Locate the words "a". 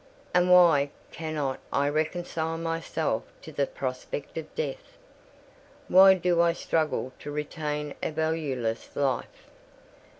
8.01-8.09